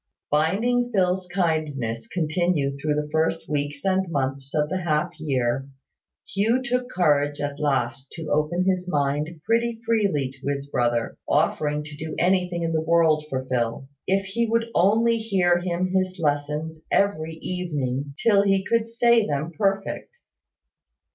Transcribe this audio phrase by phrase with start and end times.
[0.31, 5.69] Finding Phil's kindness continue through the first weeks and months of the half year,
[6.33, 11.83] Hugh took courage at last to open his mind pretty freely to his brother, offering
[11.83, 16.17] to do anything in the world for Phil, if he would only hear him his
[16.17, 20.17] lessons every evening till he could say them perfect.